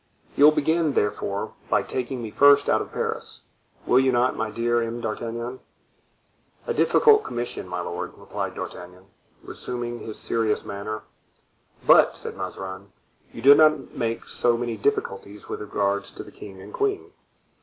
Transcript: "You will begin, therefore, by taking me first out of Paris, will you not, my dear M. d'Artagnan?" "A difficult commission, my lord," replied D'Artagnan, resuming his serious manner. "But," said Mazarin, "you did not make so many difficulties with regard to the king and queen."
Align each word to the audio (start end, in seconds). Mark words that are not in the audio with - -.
"You 0.35 0.45
will 0.45 0.51
begin, 0.51 0.93
therefore, 0.93 1.53
by 1.69 1.83
taking 1.83 2.23
me 2.23 2.31
first 2.31 2.67
out 2.67 2.81
of 2.81 2.91
Paris, 2.91 3.41
will 3.85 3.99
you 3.99 4.11
not, 4.11 4.35
my 4.35 4.49
dear 4.49 4.81
M. 4.81 4.99
d'Artagnan?" 4.99 5.59
"A 6.65 6.73
difficult 6.73 7.23
commission, 7.23 7.67
my 7.67 7.81
lord," 7.81 8.17
replied 8.17 8.55
D'Artagnan, 8.55 9.05
resuming 9.43 9.99
his 9.99 10.17
serious 10.17 10.65
manner. 10.65 11.03
"But," 11.85 12.17
said 12.17 12.35
Mazarin, 12.35 12.91
"you 13.31 13.43
did 13.43 13.57
not 13.57 13.93
make 13.95 14.23
so 14.23 14.57
many 14.57 14.75
difficulties 14.75 15.47
with 15.47 15.61
regard 15.61 16.03
to 16.05 16.23
the 16.23 16.31
king 16.31 16.59
and 16.59 16.73
queen." 16.73 17.11